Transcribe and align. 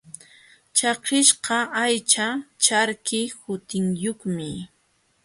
Chakiśhqa 0.77 1.57
aycha 1.83 2.27
charki 2.63 3.21
hutiyuqmi. 3.41 4.49